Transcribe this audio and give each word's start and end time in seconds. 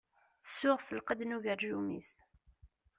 Tsuɣ 0.47 0.79
s 0.81 0.87
lqedd 0.97 1.21
n 1.25 1.35
ugerjum-is. 1.35 2.11